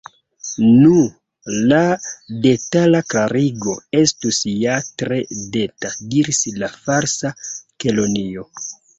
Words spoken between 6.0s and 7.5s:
diris la Falsa